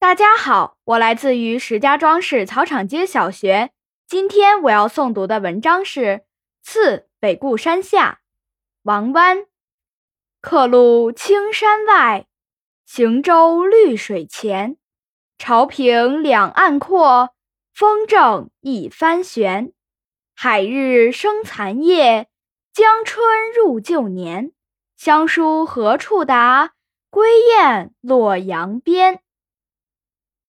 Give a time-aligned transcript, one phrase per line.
[0.00, 3.70] 大家好我来自于石家庄市草场街小学
[4.08, 6.24] 今天我要诵读的文章是
[6.62, 8.20] 次北固山下
[8.82, 9.44] 王湾
[10.40, 12.24] 客路青山外
[12.86, 14.78] 行舟绿水前
[15.36, 17.34] 潮平两岸阔
[17.74, 19.74] 风正一帆悬。
[20.34, 22.28] 海日生残夜
[22.72, 24.52] 江春入旧年
[24.96, 26.72] 乡书何处达？
[27.10, 29.20] 归雁洛阳边